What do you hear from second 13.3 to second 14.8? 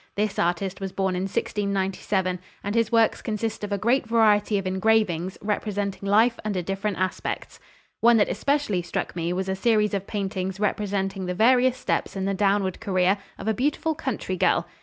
of a beautiful country girl.